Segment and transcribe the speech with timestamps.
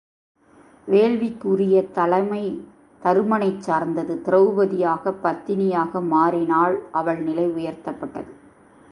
[0.87, 2.43] வேள்விக்கு உரிய தலைமை
[3.01, 8.31] தருமனைச் சார்ந்தது திரெளபதி யாகபத்தினியாக மாறினாள் அவள் நிலை உயர்த்தப்பட்டது.